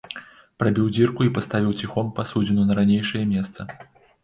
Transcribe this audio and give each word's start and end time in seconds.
Прабіў 0.61 0.87
дзірку 0.95 1.27
і 1.27 1.33
паставіў 1.35 1.77
ціхом 1.85 2.11
пасудзіну 2.17 2.67
на 2.73 2.81
ранейшае 2.83 3.25
месца. 3.37 3.71